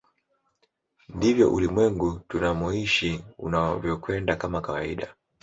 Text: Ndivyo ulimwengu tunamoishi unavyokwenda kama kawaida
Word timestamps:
Ndivyo 1.15 1.51
ulimwengu 1.53 2.19
tunamoishi 2.27 3.23
unavyokwenda 3.37 4.35
kama 4.35 4.61
kawaida 4.61 5.15